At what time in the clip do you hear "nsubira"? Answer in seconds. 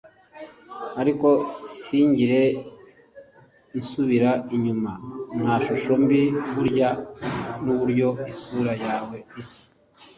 3.77-4.31